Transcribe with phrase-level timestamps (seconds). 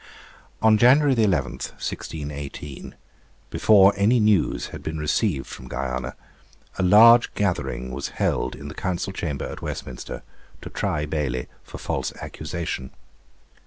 [0.63, 2.95] On January 11, 1618,
[3.51, 6.15] before any news had been received from Guiana,
[6.79, 10.23] a large gathering was held in the Council Chamber at Westminster,
[10.63, 12.89] to try Bailey for false accusation.